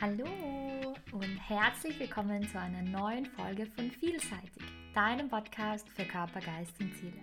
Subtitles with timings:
[0.00, 4.62] Hallo und herzlich willkommen zu einer neuen Folge von Vielseitig,
[4.94, 7.20] deinem Podcast für Körper, Geist und Ziele.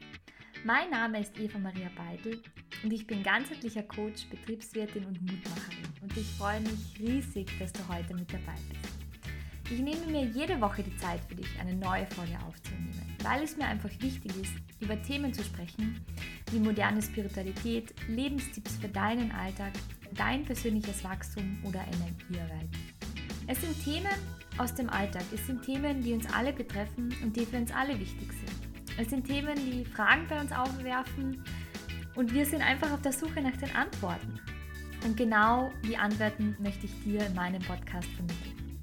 [0.66, 2.42] Mein Name ist Eva Maria Beidel
[2.84, 7.80] und ich bin ganzheitlicher Coach, Betriebswirtin und Mutmacherin und ich freue mich riesig, dass du
[7.88, 9.72] heute mit dabei bist.
[9.72, 13.56] Ich nehme mir jede Woche die Zeit für dich, eine neue Folge aufzunehmen, weil es
[13.56, 16.06] mir einfach wichtig ist, über Themen zu sprechen,
[16.52, 19.72] wie moderne Spiritualität, Lebenstipps für deinen Alltag
[20.16, 22.70] dein persönliches Wachstum oder Energieerweiterung.
[23.48, 24.08] Es sind Themen
[24.58, 28.00] aus dem Alltag, es sind Themen, die uns alle betreffen und die für uns alle
[28.00, 28.98] wichtig sind.
[28.98, 31.44] Es sind Themen, die Fragen bei uns aufwerfen
[32.16, 34.40] und wir sind einfach auf der Suche nach den Antworten.
[35.04, 38.80] Und genau die Antworten möchte ich dir in meinem Podcast vermitteln.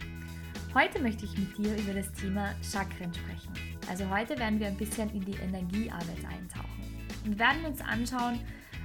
[0.75, 3.53] Heute möchte ich mit dir über das Thema Chakren sprechen.
[3.91, 6.83] Also heute werden wir ein bisschen in die Energiearbeit eintauchen
[7.25, 8.39] und werden uns anschauen,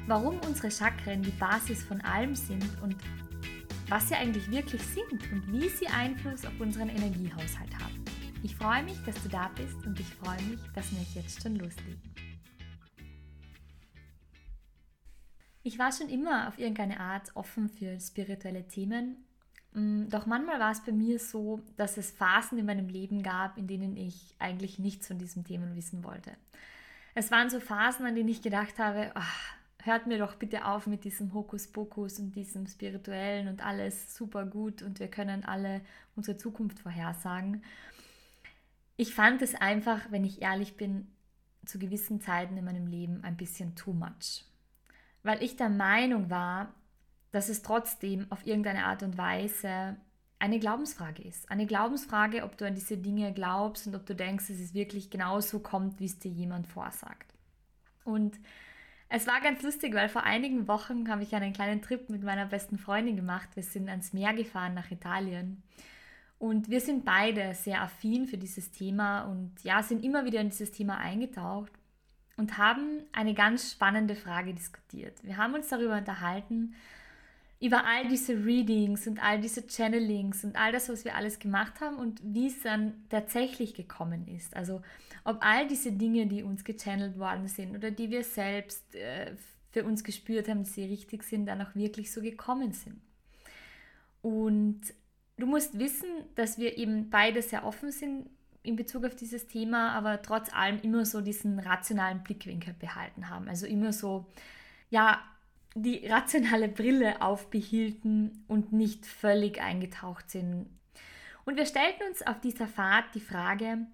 [0.08, 2.96] warum unsere Chakren die Basis von allem sind und
[3.90, 8.06] was sie eigentlich wirklich sind und wie sie Einfluss auf unseren Energiehaushalt haben.
[8.42, 11.58] Ich freue mich, dass du da bist und ich freue mich, dass wir jetzt schon
[11.58, 12.02] loslegen.
[15.64, 19.18] Ich war schon immer auf irgendeine Art offen für spirituelle Themen,
[19.74, 23.58] mm, doch manchmal war es bei mir so, dass es Phasen in meinem Leben gab,
[23.58, 26.31] in denen ich eigentlich nichts von diesen Themen wissen wollte.
[27.14, 29.56] Es waren so Phasen, an denen ich gedacht habe, ach,
[29.88, 34.82] hört mir doch bitte auf mit diesem Hokuspokus und diesem Spirituellen und alles super gut
[34.82, 35.82] und wir können alle
[36.16, 37.64] unsere Zukunft vorhersagen.
[38.96, 41.08] Ich fand es einfach, wenn ich ehrlich bin,
[41.66, 44.46] zu gewissen Zeiten in meinem Leben ein bisschen too much.
[45.24, 46.74] Weil ich der Meinung war,
[47.32, 49.98] dass es trotzdem auf irgendeine Art und Weise
[50.40, 51.50] eine Glaubensfrage ist.
[51.50, 55.10] Eine Glaubensfrage, ob du an diese Dinge glaubst und ob du denkst, dass es wirklich
[55.10, 57.34] genauso kommt, wie es dir jemand vorsagt.
[58.04, 58.40] Und
[59.09, 62.45] es war ganz lustig, weil vor einigen Wochen habe ich einen kleinen Trip mit meiner
[62.45, 63.50] besten Freundin gemacht.
[63.55, 65.63] Wir sind ans Meer gefahren nach Italien.
[66.39, 70.50] Und wir sind beide sehr affin für dieses Thema und ja, sind immer wieder in
[70.50, 71.72] dieses Thema eingetaucht
[72.35, 75.23] und haben eine ganz spannende Frage diskutiert.
[75.23, 76.75] Wir haben uns darüber unterhalten,
[77.59, 81.81] über all diese Readings und all diese Channelings und all das, was wir alles gemacht
[81.81, 84.56] haben und wie es dann tatsächlich gekommen ist.
[84.56, 84.81] Also
[85.23, 89.34] ob all diese Dinge, die uns gechannelt worden sind oder die wir selbst äh,
[89.72, 93.01] für uns gespürt haben, dass sie richtig sind, dann auch wirklich so gekommen sind.
[94.22, 94.81] Und
[95.38, 98.29] du musst wissen, dass wir eben beide sehr offen sind
[98.63, 103.47] in Bezug auf dieses Thema, aber trotz allem immer so diesen rationalen Blickwinkel behalten haben.
[103.47, 104.25] Also immer so,
[104.90, 105.22] ja,
[105.82, 110.68] die rationale Brille aufbehielten und nicht völlig eingetaucht sind.
[111.46, 113.88] Und wir stellten uns auf dieser Fahrt die Frage,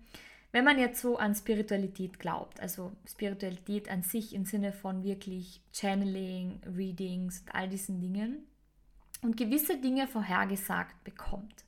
[0.52, 5.62] wenn man jetzt so an Spiritualität glaubt, also Spiritualität an sich im Sinne von wirklich
[5.74, 8.46] Channeling, Readings und all diesen Dingen
[9.22, 11.66] und gewisse Dinge vorhergesagt bekommt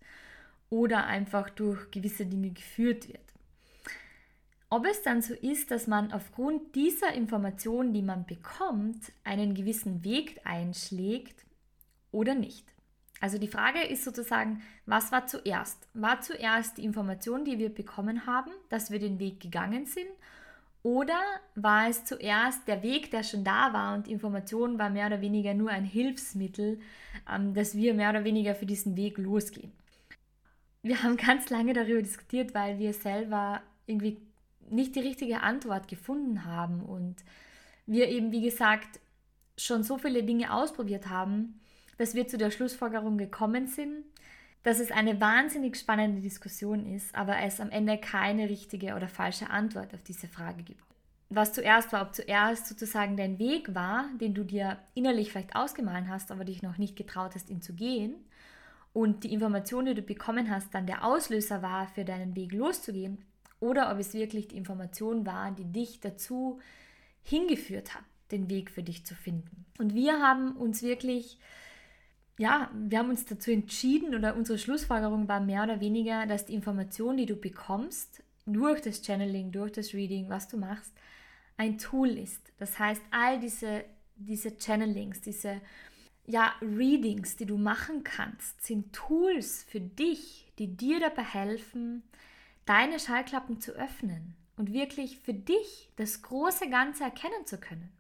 [0.70, 3.25] oder einfach durch gewisse Dinge geführt wird.
[4.70, 10.04] Ob es dann so ist, dass man aufgrund dieser Informationen, die man bekommt, einen gewissen
[10.04, 11.46] Weg einschlägt
[12.12, 12.66] oder nicht.
[13.22, 15.88] Also die Frage ist sozusagen, was war zuerst?
[15.94, 20.10] War zuerst die Information, die wir bekommen haben, dass wir den Weg gegangen sind?
[20.84, 21.20] Oder
[21.56, 25.54] war es zuerst der Weg, der schon da war und Information war mehr oder weniger
[25.56, 26.80] nur ein Hilfsmittel,
[27.28, 29.72] ähm, dass wir mehr oder weniger für diesen Weg losgehen?
[30.84, 34.22] Wir haben ganz lange darüber diskutiert, weil wir selber irgendwie
[34.70, 37.16] nicht die richtige Antwort gefunden haben und
[37.86, 39.00] wir eben, wie gesagt,
[39.58, 41.60] schon so viele Dinge ausprobiert haben,
[41.98, 44.04] dass wir zu der Schlussfolgerung gekommen sind,
[44.64, 49.50] dass es eine wahnsinnig spannende Diskussion ist, aber es am Ende keine richtige oder falsche
[49.50, 50.82] Antwort auf diese Frage gibt.
[51.30, 56.10] Was zuerst war, ob zuerst sozusagen dein Weg war, den du dir innerlich vielleicht ausgemahlen
[56.10, 58.16] hast, aber dich noch nicht getraut hast, ihn zu gehen,
[58.96, 63.18] und die Information, die du bekommen hast, dann der Auslöser war, für deinen Weg loszugehen,
[63.66, 66.60] oder ob es wirklich die Information war, die dich dazu
[67.24, 69.66] hingeführt hat, den Weg für dich zu finden.
[69.78, 71.40] Und wir haben uns wirklich,
[72.38, 76.54] ja, wir haben uns dazu entschieden oder unsere Schlussfolgerung war mehr oder weniger, dass die
[76.54, 80.94] Information, die du bekommst, durch das Channeling, durch das Reading, was du machst,
[81.58, 82.42] ein Tool ist.
[82.58, 83.84] Das heißt, all diese,
[84.16, 85.62] diese Channelings, diese
[86.28, 92.04] ja, Readings, die du machen kannst, sind Tools für dich, die dir dabei helfen,
[92.66, 97.92] deine Schallklappen zu öffnen und wirklich für dich das große Ganze erkennen zu können.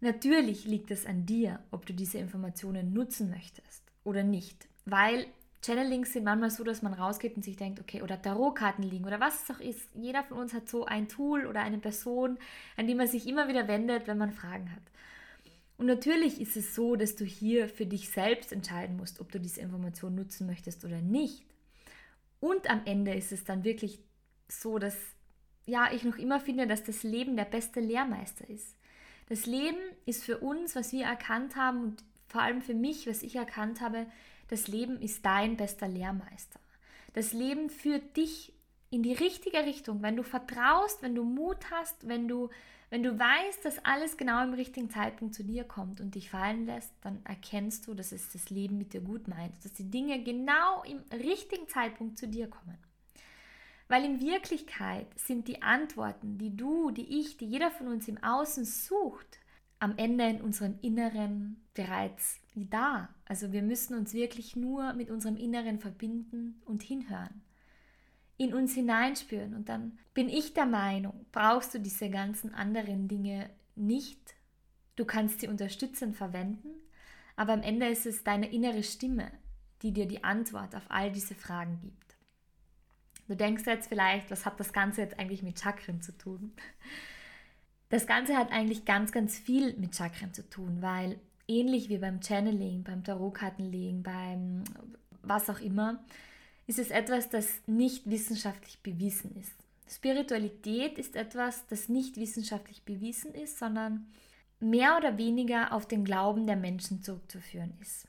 [0.00, 5.26] Natürlich liegt es an dir, ob du diese Informationen nutzen möchtest oder nicht, weil
[5.64, 9.18] Channelings sind manchmal so, dass man rausgeht und sich denkt, okay, oder Tarotkarten liegen oder
[9.18, 9.88] was es auch ist.
[9.94, 12.36] Jeder von uns hat so ein Tool oder eine Person,
[12.76, 14.82] an die man sich immer wieder wendet, wenn man Fragen hat.
[15.78, 19.40] Und natürlich ist es so, dass du hier für dich selbst entscheiden musst, ob du
[19.40, 21.44] diese Information nutzen möchtest oder nicht.
[22.44, 24.00] Und am Ende ist es dann wirklich
[24.48, 24.94] so, dass
[25.64, 28.76] ja, ich noch immer finde, dass das Leben der beste Lehrmeister ist.
[29.30, 33.22] Das Leben ist für uns, was wir erkannt haben und vor allem für mich, was
[33.22, 34.04] ich erkannt habe,
[34.48, 36.60] das Leben ist dein bester Lehrmeister.
[37.14, 38.52] Das Leben führt dich
[38.90, 42.50] in die richtige Richtung, wenn du vertraust, wenn du Mut hast, wenn du
[42.94, 46.64] wenn du weißt, dass alles genau im richtigen Zeitpunkt zu dir kommt und dich fallen
[46.64, 50.22] lässt, dann erkennst du, dass es das Leben mit dir gut meint, dass die Dinge
[50.22, 52.78] genau im richtigen Zeitpunkt zu dir kommen.
[53.88, 58.22] Weil in Wirklichkeit sind die Antworten, die du, die ich, die jeder von uns im
[58.22, 59.40] Außen sucht,
[59.80, 63.08] am Ende in unserem Inneren bereits da.
[63.24, 67.43] Also wir müssen uns wirklich nur mit unserem Inneren verbinden und hinhören
[68.36, 69.54] in uns hineinspüren.
[69.54, 74.34] Und dann bin ich der Meinung, brauchst du diese ganzen anderen Dinge nicht.
[74.96, 76.68] Du kannst sie unterstützend verwenden,
[77.36, 79.30] aber am Ende ist es deine innere Stimme,
[79.82, 82.16] die dir die Antwort auf all diese Fragen gibt.
[83.26, 86.52] Du denkst jetzt vielleicht, was hat das Ganze jetzt eigentlich mit Chakren zu tun?
[87.88, 92.20] Das Ganze hat eigentlich ganz, ganz viel mit Chakren zu tun, weil ähnlich wie beim
[92.20, 94.64] Channeling, beim Tarotkartenlegen, beim
[95.22, 96.04] was auch immer,
[96.66, 99.52] ist es etwas, das nicht wissenschaftlich bewiesen ist.
[99.88, 104.06] Spiritualität ist etwas, das nicht wissenschaftlich bewiesen ist, sondern
[104.60, 108.06] mehr oder weniger auf den Glauben der Menschen zurückzuführen ist.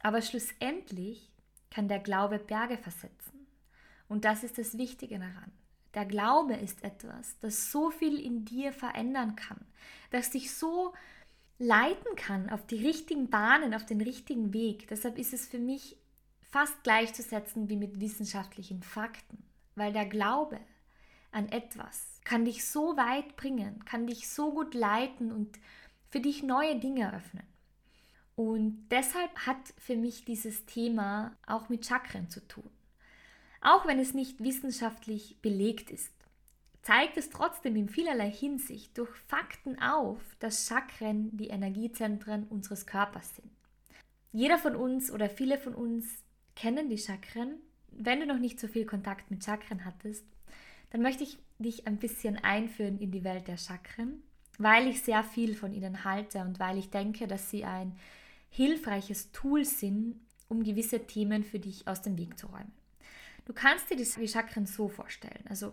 [0.00, 1.30] Aber schlussendlich
[1.70, 3.46] kann der Glaube Berge versetzen.
[4.08, 5.50] Und das ist das Wichtige daran.
[5.94, 9.60] Der Glaube ist etwas, das so viel in dir verändern kann,
[10.10, 10.92] das dich so
[11.58, 14.86] leiten kann auf die richtigen Bahnen, auf den richtigen Weg.
[14.88, 15.96] Deshalb ist es für mich
[16.50, 19.42] fast gleichzusetzen wie mit wissenschaftlichen Fakten,
[19.74, 20.60] weil der Glaube
[21.32, 25.58] an etwas kann dich so weit bringen, kann dich so gut leiten und
[26.10, 27.46] für dich neue Dinge öffnen.
[28.34, 32.68] Und deshalb hat für mich dieses Thema auch mit Chakren zu tun.
[33.60, 36.12] Auch wenn es nicht wissenschaftlich belegt ist,
[36.82, 43.34] zeigt es trotzdem in vielerlei Hinsicht durch Fakten auf, dass Chakren die Energiezentren unseres Körpers
[43.34, 43.50] sind.
[44.32, 46.06] Jeder von uns oder viele von uns
[46.56, 47.60] kennen die Chakren.
[47.92, 50.24] Wenn du noch nicht so viel Kontakt mit Chakren hattest,
[50.90, 54.22] dann möchte ich dich ein bisschen einführen in die Welt der Chakren,
[54.58, 57.96] weil ich sehr viel von ihnen halte und weil ich denke, dass sie ein
[58.50, 62.72] hilfreiches Tool sind, um gewisse Themen für dich aus dem Weg zu räumen.
[63.44, 65.44] Du kannst dir die Chakren so vorstellen.
[65.48, 65.72] Also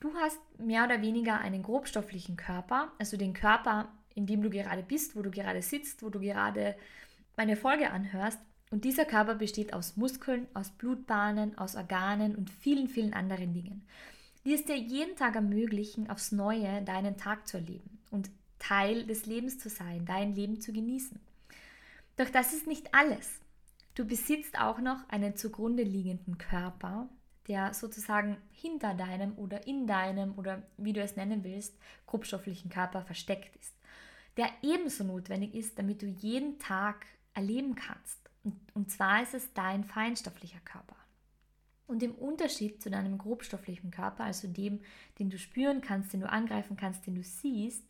[0.00, 4.82] du hast mehr oder weniger einen grobstofflichen Körper, also den Körper, in dem du gerade
[4.82, 6.76] bist, wo du gerade sitzt, wo du gerade
[7.36, 8.38] meine Folge anhörst.
[8.70, 13.86] Und dieser Körper besteht aus Muskeln, aus Blutbahnen, aus Organen und vielen, vielen anderen Dingen,
[14.44, 19.26] die es dir jeden Tag ermöglichen, aufs Neue deinen Tag zu erleben und Teil des
[19.26, 21.18] Lebens zu sein, dein Leben zu genießen.
[22.16, 23.40] Doch das ist nicht alles.
[23.94, 27.08] Du besitzt auch noch einen zugrunde liegenden Körper,
[27.48, 31.74] der sozusagen hinter deinem oder in deinem oder wie du es nennen willst,
[32.06, 33.74] grobstofflichen Körper versteckt ist,
[34.36, 38.25] der ebenso notwendig ist, damit du jeden Tag erleben kannst.
[38.74, 40.96] Und zwar ist es dein feinstofflicher Körper.
[41.86, 44.80] Und im Unterschied zu deinem grobstofflichen Körper, also dem,
[45.18, 47.84] den du spüren kannst, den du angreifen kannst, den du siehst,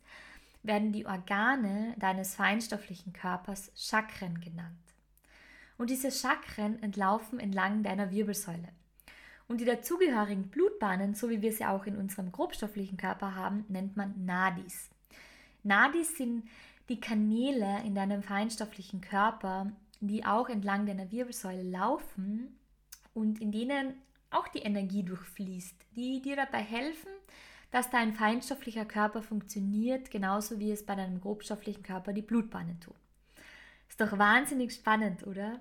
[0.63, 4.77] werden die Organe deines feinstofflichen Körpers Chakren genannt.
[5.77, 8.69] Und diese Chakren entlaufen entlang deiner Wirbelsäule.
[9.47, 13.95] Und die dazugehörigen Blutbahnen, so wie wir sie auch in unserem grobstofflichen Körper haben, nennt
[13.95, 14.89] man Nadis.
[15.63, 16.47] Nadis sind
[16.89, 22.59] die Kanäle in deinem feinstofflichen Körper, die auch entlang deiner Wirbelsäule laufen
[23.13, 23.95] und in denen
[24.29, 27.09] auch die Energie durchfließt, die dir dabei helfen,
[27.71, 32.95] dass dein feinstofflicher Körper funktioniert, genauso wie es bei deinem grobstofflichen Körper die Blutbahnen tun.
[33.89, 35.59] Ist doch wahnsinnig spannend, oder?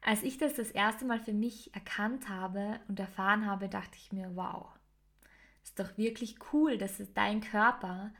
[0.00, 4.12] Als ich das das erste Mal für mich erkannt habe und erfahren habe, dachte ich
[4.12, 4.66] mir, wow,
[5.62, 8.12] ist doch wirklich cool, dass es dein Körper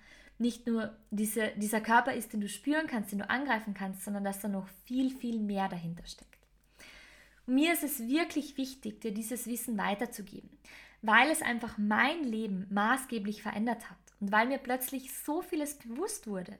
[0.43, 4.25] nicht nur diese, dieser Körper ist, den du spüren kannst, den du angreifen kannst, sondern
[4.25, 6.47] dass da noch viel, viel mehr dahinter steckt.
[7.47, 10.51] Und mir ist es wirklich wichtig, dir dieses Wissen weiterzugeben,
[11.01, 16.27] weil es einfach mein Leben maßgeblich verändert hat und weil mir plötzlich so vieles bewusst
[16.27, 16.59] wurde.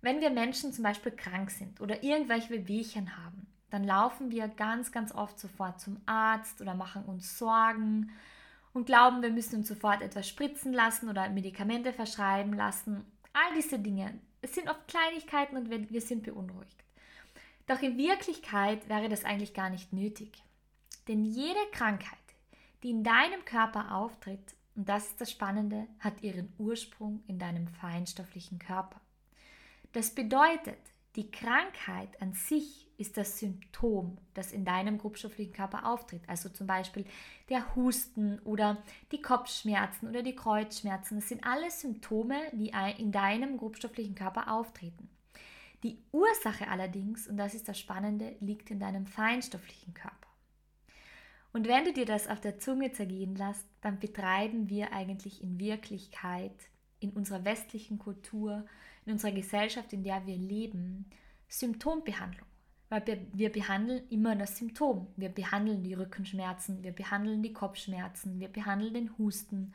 [0.00, 4.92] Wenn wir Menschen zum Beispiel krank sind oder irgendwelche Wehwehchen haben, dann laufen wir ganz,
[4.92, 8.10] ganz oft sofort zum Arzt oder machen uns Sorgen
[8.78, 13.04] und glauben, wir müssen uns sofort etwas spritzen lassen oder Medikamente verschreiben lassen.
[13.32, 14.18] All diese Dinge.
[14.40, 16.84] Es sind oft Kleinigkeiten und wir, wir sind beunruhigt.
[17.66, 20.42] Doch in Wirklichkeit wäre das eigentlich gar nicht nötig.
[21.08, 22.18] Denn jede Krankheit,
[22.82, 27.66] die in deinem Körper auftritt, und das ist das Spannende, hat ihren Ursprung in deinem
[27.66, 29.00] feinstofflichen Körper.
[29.92, 30.78] Das bedeutet,
[31.16, 36.22] Die Krankheit an sich ist das Symptom, das in deinem grobstofflichen Körper auftritt.
[36.26, 37.04] Also zum Beispiel
[37.48, 41.20] der Husten oder die Kopfschmerzen oder die Kreuzschmerzen.
[41.20, 45.08] Das sind alles Symptome, die in deinem grobstofflichen Körper auftreten.
[45.84, 50.16] Die Ursache allerdings, und das ist das Spannende, liegt in deinem feinstofflichen Körper.
[51.52, 55.60] Und wenn du dir das auf der Zunge zergehen lässt, dann betreiben wir eigentlich in
[55.60, 56.52] Wirklichkeit,
[56.98, 58.66] in unserer westlichen Kultur,
[59.06, 61.06] in unserer Gesellschaft, in der wir leben,
[61.46, 62.46] Symptombehandlung.
[62.88, 65.08] Weil wir, wir behandeln immer das Symptom.
[65.16, 69.74] Wir behandeln die Rückenschmerzen, wir behandeln die Kopfschmerzen, wir behandeln den Husten.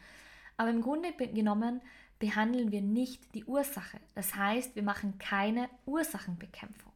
[0.58, 1.82] Aber im Grunde genommen
[2.20, 4.00] behandeln wir nicht die Ursache.
[4.16, 6.94] Das heißt, wir machen keine Ursachenbekämpfung.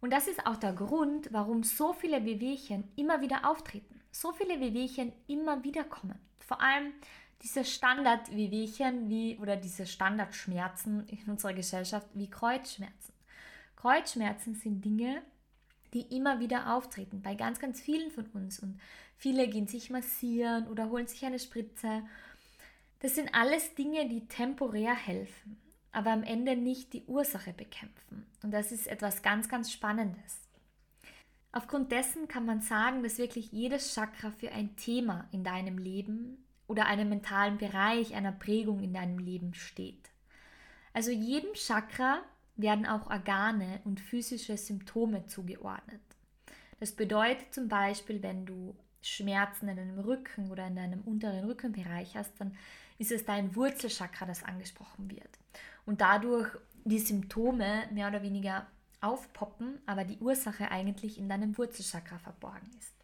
[0.00, 4.00] Und das ist auch der Grund, warum so viele Wehwehchen immer wieder auftreten.
[4.12, 6.18] So viele Wehwehchen immer wieder kommen.
[6.38, 6.92] Vor allem
[7.42, 13.12] diese Standard-Wehwehchen wie oder diese Standardschmerzen in unserer Gesellschaft wie Kreuzschmerzen.
[13.78, 15.22] Kreuzschmerzen sind Dinge,
[15.94, 18.58] die immer wieder auftreten bei ganz, ganz vielen von uns.
[18.58, 18.80] Und
[19.16, 22.02] viele gehen sich massieren oder holen sich eine Spritze.
[22.98, 25.56] Das sind alles Dinge, die temporär helfen,
[25.92, 28.26] aber am Ende nicht die Ursache bekämpfen.
[28.42, 30.40] Und das ist etwas ganz, ganz Spannendes.
[31.52, 36.44] Aufgrund dessen kann man sagen, dass wirklich jedes Chakra für ein Thema in deinem Leben
[36.66, 40.10] oder einem mentalen Bereich einer Prägung in deinem Leben steht.
[40.92, 42.22] Also jedem Chakra
[42.58, 46.00] werden auch Organe und physische Symptome zugeordnet.
[46.80, 52.16] Das bedeutet zum Beispiel, wenn du Schmerzen in deinem Rücken oder in deinem unteren Rückenbereich
[52.16, 52.56] hast, dann
[52.98, 55.38] ist es dein Wurzelchakra, das angesprochen wird.
[55.86, 56.48] Und dadurch
[56.84, 58.66] die Symptome mehr oder weniger
[59.00, 62.94] aufpoppen, aber die Ursache eigentlich in deinem Wurzelchakra verborgen ist.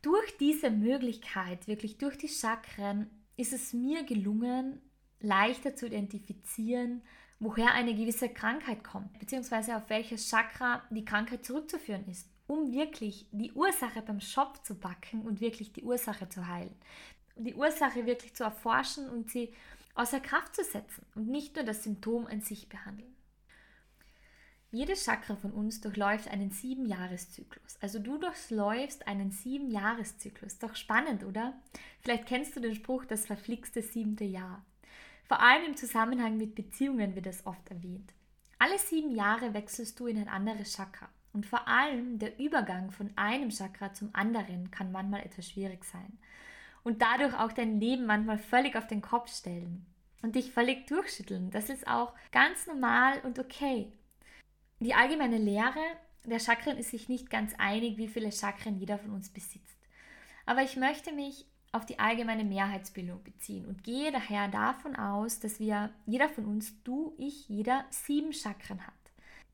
[0.00, 4.80] Durch diese Möglichkeit, wirklich durch die Chakren, ist es mir gelungen,
[5.20, 7.02] leichter zu identifizieren,
[7.42, 13.26] woher eine gewisse Krankheit kommt, beziehungsweise auf welches Chakra die Krankheit zurückzuführen ist, um wirklich
[13.32, 16.74] die Ursache beim Shop zu backen und wirklich die Ursache zu heilen.
[17.36, 19.52] Die Ursache wirklich zu erforschen und sie
[19.94, 23.12] außer Kraft zu setzen und nicht nur das Symptom an sich behandeln.
[24.70, 27.76] Jedes Chakra von uns durchläuft einen Sieben-Jahres-Zyklus.
[27.80, 30.60] Also du durchläufst einen Sieben-Jahres-Zyklus.
[30.60, 31.60] Doch spannend, oder?
[32.00, 34.64] Vielleicht kennst du den Spruch, das verflixte siebte Jahr.
[35.32, 38.12] Vor allem im Zusammenhang mit Beziehungen wird es oft erwähnt.
[38.58, 41.08] Alle sieben Jahre wechselst du in ein anderes Chakra.
[41.32, 46.18] Und vor allem der Übergang von einem Chakra zum anderen kann manchmal etwas schwierig sein.
[46.82, 49.86] Und dadurch auch dein Leben manchmal völlig auf den Kopf stellen
[50.20, 51.50] und dich völlig durchschütteln.
[51.50, 53.90] Das ist auch ganz normal und okay.
[54.80, 55.80] Die allgemeine Lehre
[56.26, 59.78] der Chakren ist sich nicht ganz einig, wie viele Chakren jeder von uns besitzt.
[60.44, 65.58] Aber ich möchte mich auf die allgemeine Mehrheitsbildung beziehen und gehe daher davon aus, dass
[65.58, 68.92] wir, jeder von uns, du, ich, jeder, sieben Chakren hat,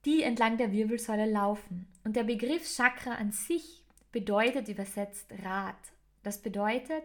[0.04, 1.86] die entlang der Wirbelsäule laufen.
[2.04, 5.76] Und der Begriff Chakra an sich bedeutet übersetzt Rad.
[6.24, 7.04] Das bedeutet,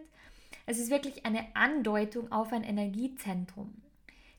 [0.66, 3.72] es ist wirklich eine Andeutung auf ein Energiezentrum,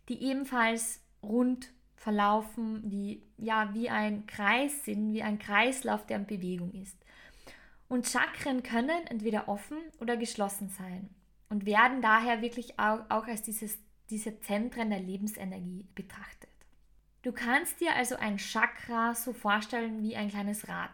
[0.09, 6.25] die ebenfalls rund verlaufen, die ja wie ein Kreis sind, wie ein Kreislauf, der in
[6.25, 6.97] Bewegung ist.
[7.87, 11.09] Und Chakren können entweder offen oder geschlossen sein
[11.49, 13.77] und werden daher wirklich auch, als dieses,
[14.09, 16.49] diese Zentren der Lebensenergie betrachtet.
[17.21, 20.91] Du kannst dir also ein Chakra so vorstellen wie ein kleines Rad.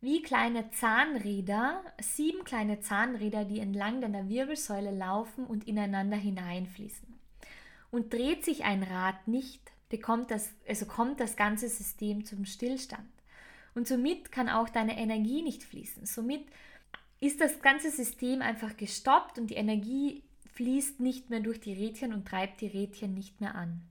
[0.00, 7.18] Wie kleine Zahnräder, sieben kleine Zahnräder, die entlang deiner Wirbelsäule laufen und ineinander hineinfließen.
[7.90, 13.08] Und dreht sich ein Rad nicht, bekommt das, also kommt das ganze System zum Stillstand.
[13.76, 16.06] Und somit kann auch deine Energie nicht fließen.
[16.06, 16.46] Somit
[17.20, 20.22] ist das ganze System einfach gestoppt und die Energie
[20.54, 23.82] fließt nicht mehr durch die Rädchen und treibt die Rädchen nicht mehr an.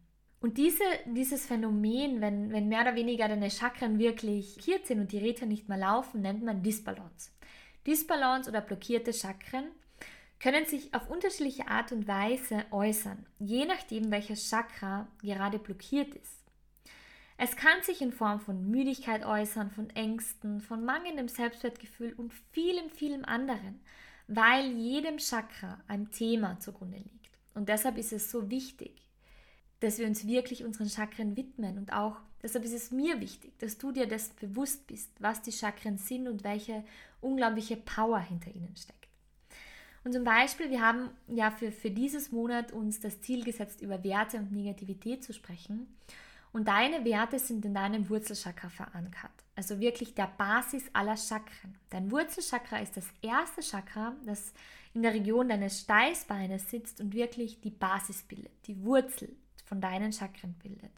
[0.41, 5.11] Und diese, dieses Phänomen, wenn, wenn mehr oder weniger deine Chakren wirklich blockiert sind und
[5.11, 7.29] die Rädchen nicht mehr laufen, nennt man Disbalance.
[7.85, 9.65] Disbalance oder blockierte Chakren
[10.39, 16.34] können sich auf unterschiedliche Art und Weise äußern, je nachdem, welches Chakra gerade blockiert ist.
[17.45, 22.89] Es kann sich in Form von Müdigkeit äußern, von Ängsten, von mangelndem Selbstwertgefühl und vielem,
[22.89, 23.81] vielem anderen,
[24.27, 27.37] weil jedem Chakra ein Thema zugrunde liegt.
[27.53, 28.99] Und deshalb ist es so wichtig,
[29.79, 33.77] dass wir uns wirklich unseren Chakren widmen und auch deshalb ist es mir wichtig, dass
[33.77, 36.83] du dir das bewusst bist, was die Chakren sind und welche
[37.21, 39.07] unglaubliche Power hinter ihnen steckt.
[40.03, 44.03] Und zum Beispiel, wir haben ja für, für dieses Monat uns das Ziel gesetzt, über
[44.03, 45.95] Werte und Negativität zu sprechen.
[46.55, 49.33] Und deine Werte sind in deinem Wurzelchakra verankert.
[49.57, 51.75] Also wirklich der Basis aller Chakren.
[51.89, 54.53] Dein Wurzelchakra ist das erste Chakra, das
[54.93, 59.35] in der Region deines Steißbeines sitzt und wirklich die Basis bildet, die Wurzel
[59.65, 60.93] von deinen Chakren bildet.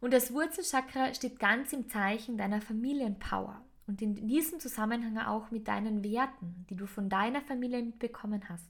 [0.00, 5.68] Und das Wurzelchakra steht ganz im Zeichen deiner Familienpower und in diesem Zusammenhang auch mit
[5.68, 8.66] deinen Werten, die du von deiner Familie mitbekommen hast.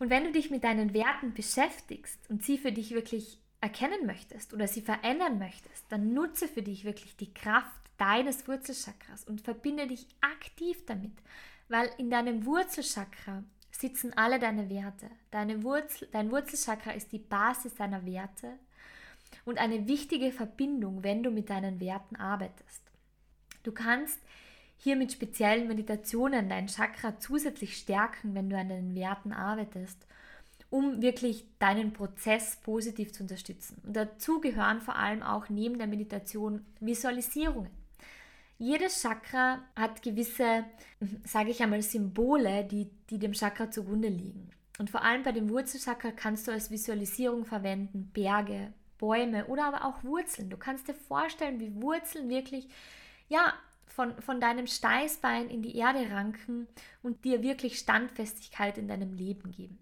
[0.00, 4.52] Und wenn du dich mit deinen Werten beschäftigst und sie für dich wirklich erkennen möchtest
[4.52, 9.86] oder sie verändern möchtest, dann nutze für dich wirklich die Kraft deines Wurzelchakras und verbinde
[9.86, 11.12] dich aktiv damit,
[11.70, 15.10] weil in deinem Wurzelchakra sitzen alle deine Werte.
[15.30, 18.58] Deine Wurzel, dein Wurzelchakra ist die Basis deiner Werte
[19.46, 22.82] und eine wichtige Verbindung, wenn du mit deinen Werten arbeitest.
[23.62, 24.20] Du kannst
[24.76, 30.06] hier mit speziellen Meditationen dein Chakra zusätzlich stärken, wenn du an deinen Werten arbeitest,
[30.74, 33.80] um wirklich deinen Prozess positiv zu unterstützen.
[33.86, 37.70] Und dazu gehören vor allem auch neben der Meditation Visualisierungen.
[38.58, 40.64] Jedes Chakra hat gewisse,
[41.24, 44.50] sage ich einmal, Symbole, die, die dem Chakra zugrunde liegen.
[44.80, 49.84] Und vor allem bei dem Wurzelchakra kannst du als Visualisierung verwenden Berge, Bäume oder aber
[49.84, 50.50] auch Wurzeln.
[50.50, 52.66] Du kannst dir vorstellen, wie Wurzeln wirklich,
[53.28, 53.54] ja,
[53.86, 56.66] von, von deinem Steißbein in die Erde ranken
[57.00, 59.78] und dir wirklich Standfestigkeit in deinem Leben geben.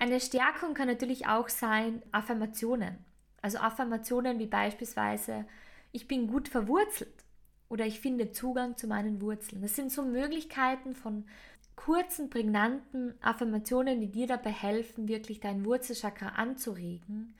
[0.00, 3.04] Eine Stärkung kann natürlich auch sein Affirmationen.
[3.42, 5.44] Also Affirmationen wie beispielsweise,
[5.90, 7.24] ich bin gut verwurzelt
[7.68, 9.60] oder ich finde Zugang zu meinen Wurzeln.
[9.60, 11.26] Das sind so Möglichkeiten von
[11.74, 17.34] kurzen, prägnanten Affirmationen, die dir dabei helfen, wirklich dein Wurzelchakra anzuregen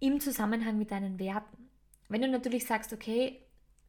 [0.00, 1.70] im Zusammenhang mit deinen Werten.
[2.08, 3.41] Wenn du natürlich sagst, okay,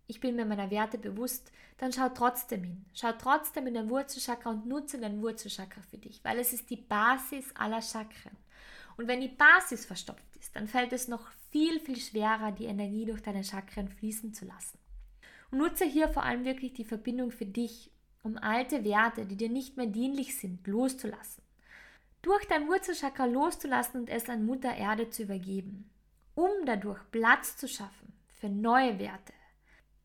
[0.07, 2.85] ich bin mir meiner Werte bewusst, dann schau trotzdem hin.
[2.93, 6.77] Schau trotzdem in dein Wurzelchakra und nutze dein Wurzelchakra für dich, weil es ist die
[6.77, 8.37] Basis aller Chakren.
[8.97, 13.05] Und wenn die Basis verstopft ist, dann fällt es noch viel, viel schwerer, die Energie
[13.05, 14.77] durch deine Chakren fließen zu lassen.
[15.51, 17.91] Und nutze hier vor allem wirklich die Verbindung für dich,
[18.23, 21.43] um alte Werte, die dir nicht mehr dienlich sind, loszulassen.
[22.21, 25.89] Durch dein Wurzelchakra loszulassen und es an Mutter Erde zu übergeben,
[26.35, 29.33] um dadurch Platz zu schaffen für neue Werte,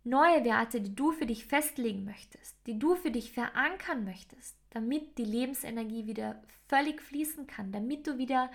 [0.05, 5.19] neue Werte, die du für dich festlegen möchtest, die du für dich verankern möchtest, damit
[5.19, 8.51] die Lebensenergie wieder völlig fließen kann, damit du wieder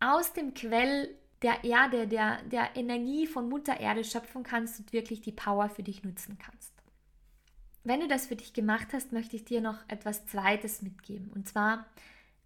[0.00, 5.20] aus dem Quell der Erde, der, der Energie von Mutter Erde schöpfen kannst und wirklich
[5.20, 6.72] die Power für dich nutzen kannst.
[7.84, 11.30] Wenn du das für dich gemacht hast, möchte ich dir noch etwas Zweites mitgeben.
[11.32, 11.86] Und zwar,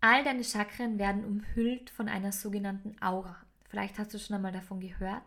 [0.00, 3.36] all deine Chakren werden umhüllt von einer sogenannten Aura.
[3.68, 5.22] Vielleicht hast du schon einmal davon gehört.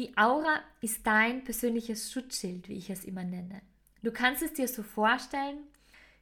[0.00, 3.60] Die Aura ist dein persönliches Schutzschild, wie ich es immer nenne.
[4.02, 5.58] Du kannst es dir so vorstellen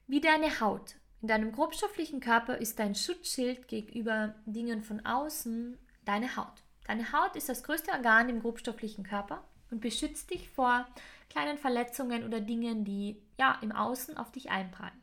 [0.08, 0.96] wie deine Haut.
[1.22, 6.64] In deinem grobstofflichen Körper ist dein Schutzschild gegenüber Dingen von außen deine Haut.
[6.88, 10.84] Deine Haut ist das größte Organ im grobstofflichen Körper und beschützt dich vor
[11.30, 15.00] kleinen Verletzungen oder Dingen, die ja im Außen auf dich einprallen.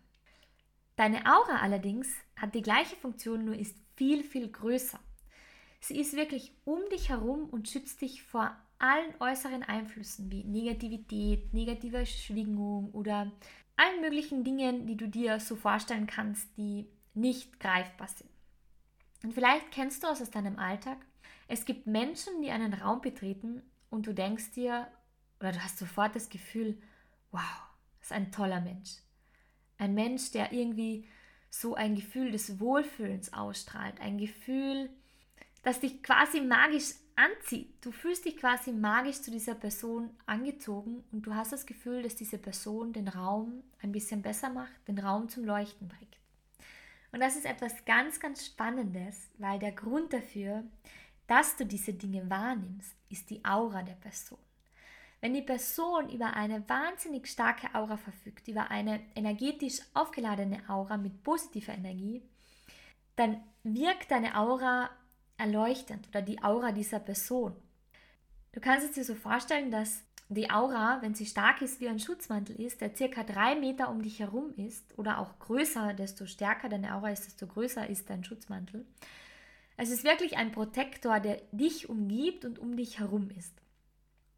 [0.98, 5.00] Deine Aura allerdings hat die gleiche Funktion, nur ist viel, viel größer.
[5.80, 11.54] Sie ist wirklich um dich herum und schützt dich vor allen äußeren Einflüssen wie Negativität,
[11.54, 13.32] negative Schwingung oder
[13.78, 18.30] allen möglichen Dingen, die du dir so vorstellen kannst, die nicht greifbar sind.
[19.24, 20.98] Und vielleicht kennst du es aus deinem Alltag.
[21.48, 24.88] Es gibt Menschen, die einen Raum betreten und du denkst dir
[25.40, 26.78] oder du hast sofort das Gefühl,
[27.32, 27.42] wow,
[28.00, 28.98] das ist ein toller Mensch.
[29.78, 31.08] Ein Mensch, der irgendwie
[31.50, 34.90] so ein Gefühl des Wohlfühlens ausstrahlt, ein Gefühl,
[35.64, 37.74] das dich quasi magisch anzieht.
[37.82, 42.16] Du fühlst dich quasi magisch zu dieser Person angezogen und du hast das Gefühl, dass
[42.16, 46.18] diese Person den Raum ein bisschen besser macht, den Raum zum Leuchten bringt.
[47.12, 50.64] Und das ist etwas ganz, ganz Spannendes, weil der Grund dafür,
[51.28, 54.40] dass du diese Dinge wahrnimmst, ist die Aura der Person.
[55.22, 61.24] Wenn die Person über eine wahnsinnig starke Aura verfügt, über eine energetisch aufgeladene Aura mit
[61.24, 62.22] positiver Energie,
[63.16, 64.90] dann wirkt deine Aura
[65.38, 67.56] erleuchtend oder die Aura dieser Person.
[68.52, 72.00] Du kannst es dir so vorstellen, dass die Aura, wenn sie stark ist wie ein
[72.00, 76.70] Schutzmantel ist, der circa drei Meter um dich herum ist oder auch größer, desto stärker
[76.70, 78.86] deine Aura ist, desto größer ist dein Schutzmantel.
[79.78, 83.54] Es ist wirklich ein Protektor, der dich umgibt und um dich herum ist.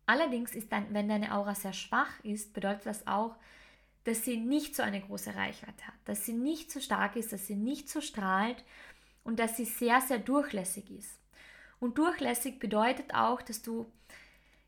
[0.07, 3.35] Allerdings ist dann, wenn deine Aura sehr schwach ist, bedeutet das auch,
[4.03, 7.45] dass sie nicht so eine große Reichweite hat, dass sie nicht so stark ist, dass
[7.45, 8.63] sie nicht so strahlt
[9.27, 11.19] und dass sie sehr, sehr durchlässig ist.
[11.81, 13.91] Und durchlässig bedeutet auch, dass du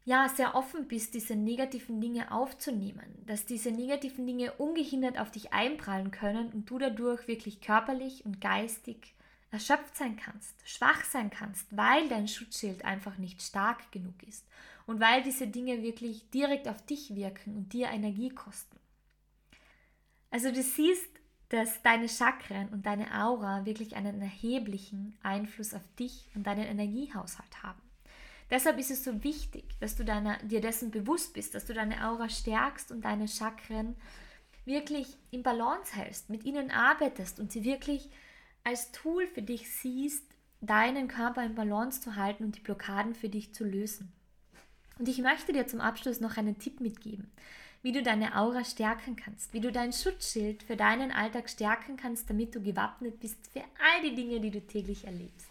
[0.04, 5.54] ja sehr offen bist, diese negativen Dinge aufzunehmen, dass diese negativen Dinge ungehindert auf dich
[5.54, 9.15] einprallen können und du dadurch wirklich körperlich und geistig
[9.50, 14.45] erschöpft sein kannst, schwach sein kannst, weil dein Schutzschild einfach nicht stark genug ist
[14.88, 18.78] und weil diese Dinge wirklich direkt auf dich wirken und dir Energie kosten.
[20.32, 21.18] Also du siehst,
[21.49, 27.63] dass deine Chakren und deine Aura wirklich einen erheblichen Einfluss auf dich und deinen Energiehaushalt
[27.63, 27.81] haben.
[28.51, 32.07] Deshalb ist es so wichtig, dass du deiner, dir dessen bewusst bist, dass du deine
[32.07, 33.95] Aura stärkst und deine Chakren
[34.65, 38.09] wirklich in Balance hältst, mit ihnen arbeitest und sie wirklich
[38.63, 40.23] als Tool für dich siehst,
[40.62, 44.12] deinen Körper in Balance zu halten und die Blockaden für dich zu lösen.
[44.97, 47.31] Und ich möchte dir zum Abschluss noch einen Tipp mitgeben,
[47.81, 52.29] wie du deine Aura stärken kannst, wie du dein Schutzschild für deinen Alltag stärken kannst,
[52.29, 55.47] damit du gewappnet bist für all die Dinge, die du täglich erlebst.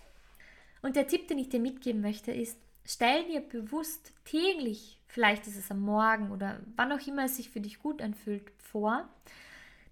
[0.83, 5.57] Und der Tipp, den ich dir mitgeben möchte, ist, stell dir bewusst täglich, vielleicht ist
[5.57, 9.09] es am Morgen oder wann auch immer es sich für dich gut anfühlt, vor,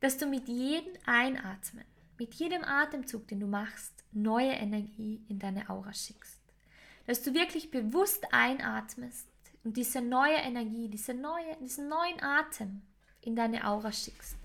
[0.00, 1.84] dass du mit jedem Einatmen,
[2.18, 6.40] mit jedem Atemzug, den du machst, neue Energie in deine Aura schickst.
[7.06, 9.26] Dass du wirklich bewusst einatmest
[9.66, 12.82] und diese neue Energie, diese neue, diesen neuen Atem
[13.20, 14.36] in deine Aura schickst.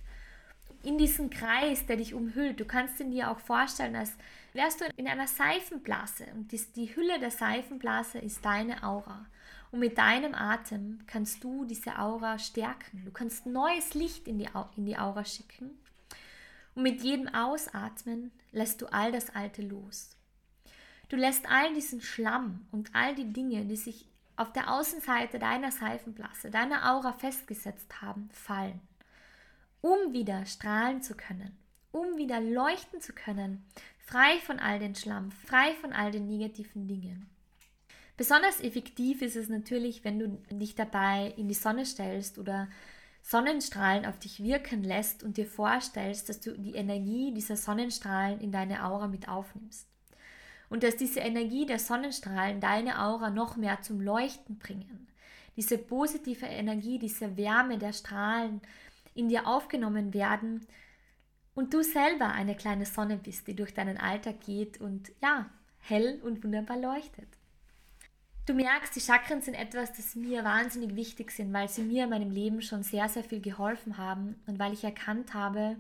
[0.82, 2.60] In diesen Kreis, der dich umhüllt.
[2.60, 4.14] Du kannst ihn dir auch vorstellen, als
[4.54, 9.28] wärst du in einer Seifenblase und die, die Hülle der Seifenblase ist deine Aura.
[9.70, 13.04] Und mit deinem Atem kannst du diese Aura stärken.
[13.06, 15.70] Du kannst neues Licht in die, in die Aura schicken.
[16.74, 20.18] Und mit jedem Ausatmen lässt du all das Alte los.
[21.10, 24.11] Du lässt all diesen Schlamm und all die Dinge, die sich
[24.42, 28.82] auf der Außenseite deiner Seifenblase, deiner Aura festgesetzt haben, fallen,
[29.82, 31.56] um wieder strahlen zu können,
[31.92, 33.64] um wieder leuchten zu können,
[34.00, 37.30] frei von all den Schlamm, frei von all den negativen Dingen.
[38.18, 42.68] Besonders effektiv ist es natürlich, wenn du dich dabei in die Sonne stellst oder
[43.22, 48.52] Sonnenstrahlen auf dich wirken lässt und dir vorstellst, dass du die Energie dieser Sonnenstrahlen in
[48.52, 49.91] deine Aura mit aufnimmst.
[50.72, 55.10] Und dass diese Energie der Sonnenstrahlen deine Aura noch mehr zum Leuchten bringen.
[55.58, 58.62] Diese positive Energie, diese Wärme der Strahlen
[59.14, 60.66] in dir aufgenommen werden
[61.56, 66.22] und du selber eine kleine Sonne bist, die durch deinen Alltag geht und ja, hell
[66.24, 67.28] und wunderbar leuchtet.
[68.46, 72.12] Du merkst, die Chakren sind etwas, das mir wahnsinnig wichtig sind, weil sie mir in
[72.12, 75.76] meinem Leben schon sehr, sehr viel geholfen haben und weil ich erkannt habe,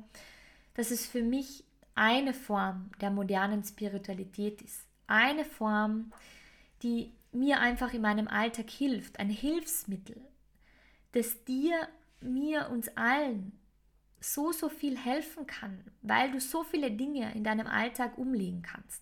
[0.73, 1.63] dass es für mich
[1.95, 4.85] eine Form der modernen Spiritualität ist.
[5.07, 6.11] Eine Form,
[6.83, 10.21] die mir einfach in meinem Alltag hilft, ein Hilfsmittel,
[11.13, 11.87] das dir,
[12.21, 13.53] mir, uns allen
[14.19, 19.01] so, so viel helfen kann, weil du so viele Dinge in deinem Alltag umlegen kannst.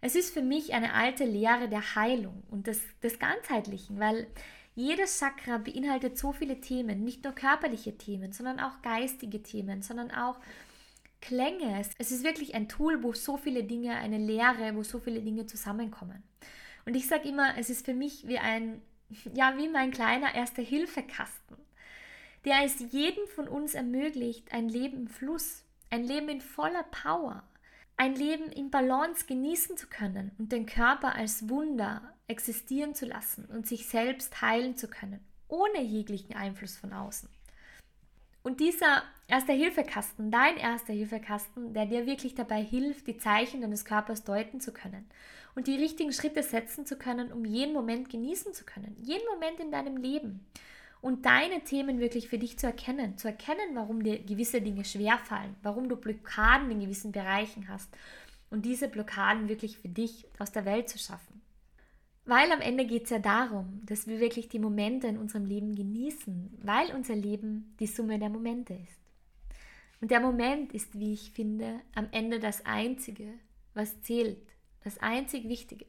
[0.00, 4.28] Es ist für mich eine alte Lehre der Heilung und des, des Ganzheitlichen, weil
[4.74, 10.12] jedes Chakra beinhaltet so viele Themen, nicht nur körperliche Themen, sondern auch geistige Themen, sondern
[10.12, 10.38] auch
[11.28, 11.84] Klänge.
[11.98, 15.44] Es ist wirklich ein Tool, wo so viele Dinge, eine Lehre, wo so viele Dinge
[15.44, 16.22] zusammenkommen.
[16.86, 18.80] Und ich sage immer, es ist für mich wie ein,
[19.34, 21.56] ja, wie mein kleiner Erste-Hilfe-Kasten,
[22.46, 27.42] der es jedem von uns ermöglicht, ein Leben im Fluss, ein Leben in voller Power,
[27.98, 33.44] ein Leben in Balance genießen zu können und den Körper als Wunder existieren zu lassen
[33.44, 37.28] und sich selbst heilen zu können, ohne jeglichen Einfluss von außen.
[38.42, 44.60] Und dieser Erste-Hilfe-Kasten, dein Erste-Hilfe-Kasten, der dir wirklich dabei hilft, die Zeichen deines Körpers deuten
[44.60, 45.08] zu können
[45.54, 49.60] und die richtigen Schritte setzen zu können, um jeden Moment genießen zu können, jeden Moment
[49.60, 50.46] in deinem Leben
[51.00, 55.54] und deine Themen wirklich für dich zu erkennen, zu erkennen, warum dir gewisse Dinge schwerfallen,
[55.62, 57.90] warum du Blockaden in gewissen Bereichen hast
[58.50, 61.42] und diese Blockaden wirklich für dich aus der Welt zu schaffen.
[62.28, 65.74] Weil am Ende geht es ja darum, dass wir wirklich die Momente in unserem Leben
[65.74, 69.00] genießen, weil unser Leben die Summe der Momente ist.
[70.02, 73.32] Und der Moment ist, wie ich finde, am Ende das Einzige,
[73.72, 74.46] was zählt,
[74.84, 75.86] das einzig Wichtige.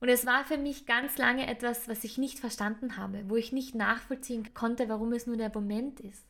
[0.00, 3.52] Und es war für mich ganz lange etwas, was ich nicht verstanden habe, wo ich
[3.52, 6.26] nicht nachvollziehen konnte, warum es nur der Moment ist.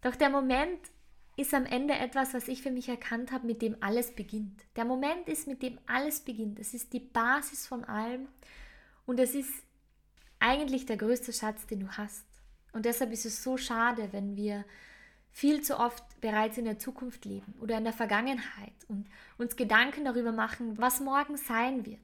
[0.00, 0.80] Doch der Moment
[1.36, 4.62] ist am Ende etwas, was ich für mich erkannt habe, mit dem alles beginnt.
[4.76, 6.58] Der Moment ist, mit dem alles beginnt.
[6.58, 8.28] Es ist die Basis von allem
[9.06, 9.52] und es ist
[10.38, 12.24] eigentlich der größte Schatz, den du hast.
[12.72, 14.64] Und deshalb ist es so schade, wenn wir
[15.32, 20.04] viel zu oft bereits in der Zukunft leben oder in der Vergangenheit und uns Gedanken
[20.04, 21.98] darüber machen, was morgen sein wird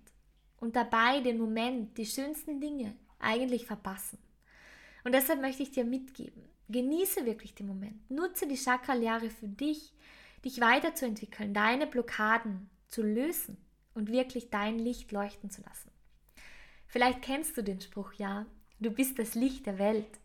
[0.59, 4.19] und dabei den Moment, die schönsten Dinge eigentlich verpassen.
[5.05, 9.93] Und deshalb möchte ich dir mitgeben, genieße wirklich den Moment, nutze die Chakra-Lehre für dich,
[10.45, 13.57] dich weiterzuentwickeln, deine Blockaden zu lösen
[13.95, 15.91] und wirklich dein Licht leuchten zu lassen.
[16.87, 18.47] Vielleicht kennst du den Spruch, ja,
[18.81, 20.19] du bist das Licht der Welt.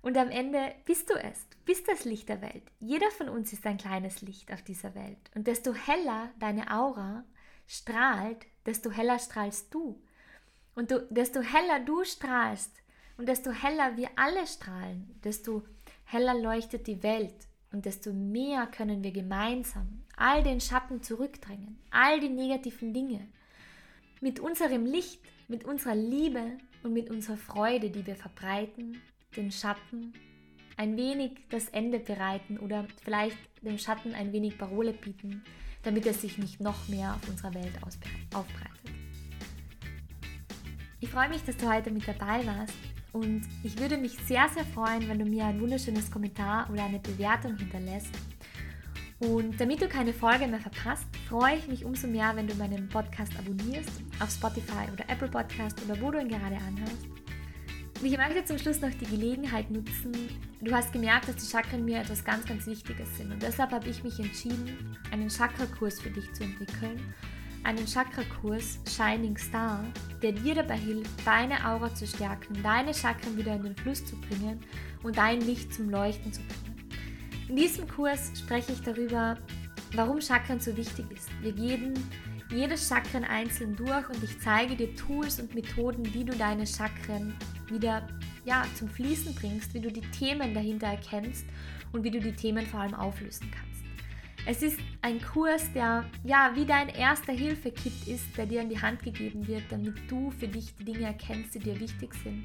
[0.00, 2.62] Und am Ende bist du es, du bist das Licht der Welt.
[2.78, 5.30] Jeder von uns ist ein kleines Licht auf dieser Welt.
[5.34, 7.24] Und desto heller deine Aura
[7.66, 10.02] strahlt, desto heller strahlst du.
[10.74, 12.83] Und du, desto heller du strahlst
[13.16, 15.62] und desto heller wir alle strahlen, desto
[16.04, 17.34] heller leuchtet die Welt.
[17.70, 23.26] Und desto mehr können wir gemeinsam all den Schatten zurückdrängen, all die negativen Dinge.
[24.20, 29.02] Mit unserem Licht, mit unserer Liebe und mit unserer Freude, die wir verbreiten,
[29.36, 30.12] den Schatten
[30.76, 35.42] ein wenig das Ende bereiten oder vielleicht dem Schatten ein wenig Parole bieten,
[35.82, 38.70] damit er sich nicht noch mehr auf unserer Welt aufbreitet.
[41.00, 44.64] Ich freue mich, dass du heute mit dabei warst und ich würde mich sehr, sehr
[44.64, 48.10] freuen, wenn du mir ein wunderschönes Kommentar oder eine Bewertung hinterlässt.
[49.20, 52.88] Und damit du keine Folge mehr verpasst, freue ich mich umso mehr, wenn du meinen
[52.88, 57.06] Podcast abonnierst auf Spotify oder Apple Podcast oder wo du ihn gerade anhörst.
[58.00, 60.12] Und ich möchte zum Schluss noch die Gelegenheit nutzen.
[60.60, 63.32] Du hast gemerkt, dass die Chakren mir etwas ganz, ganz Wichtiges sind.
[63.32, 67.00] Und deshalb habe ich mich entschieden, einen Chakra-Kurs für dich zu entwickeln.
[67.64, 69.82] Einen Chakra-Kurs Shining Star,
[70.20, 74.16] der dir dabei hilft, deine Aura zu stärken, deine Chakren wieder in den Fluss zu
[74.16, 74.60] bringen
[75.02, 76.88] und dein Licht zum Leuchten zu bringen.
[77.48, 79.38] In diesem Kurs spreche ich darüber,
[79.94, 81.30] warum Chakren so wichtig ist.
[81.40, 81.94] Wir gehen
[82.50, 87.34] jedes Chakren einzeln durch und ich zeige dir Tools und Methoden, wie du deine Chakren
[87.68, 88.06] wieder
[88.44, 91.46] ja, zum Fließen bringst, wie du die Themen dahinter erkennst
[91.92, 93.73] und wie du die Themen vor allem auflösen kannst.
[94.46, 98.80] Es ist ein Kurs, der ja wie dein erster Hilfekit ist, der dir in die
[98.80, 102.44] Hand gegeben wird, damit du für dich die Dinge erkennst, die dir wichtig sind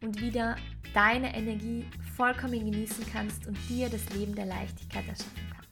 [0.00, 0.54] und wieder
[0.94, 1.84] deine Energie
[2.16, 5.70] vollkommen genießen kannst und dir das Leben der Leichtigkeit erschaffen kannst.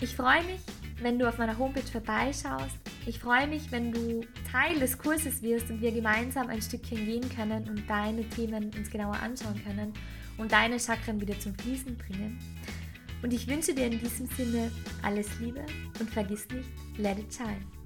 [0.00, 0.60] Ich freue mich,
[1.02, 2.76] wenn du auf meiner Homepage vorbeischaust.
[3.04, 7.28] Ich freue mich, wenn du Teil des Kurses wirst und wir gemeinsam ein Stückchen gehen
[7.36, 9.92] können und deine Themen uns genauer anschauen können
[10.38, 12.38] und deine Chakren wieder zum Fließen bringen.
[13.22, 14.70] Und ich wünsche dir in diesem Sinne
[15.02, 15.64] alles Liebe
[15.98, 17.79] und vergiss nicht, let it shine.